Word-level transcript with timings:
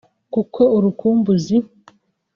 kuko 0.33 0.61
urukumbuzi 0.77 1.55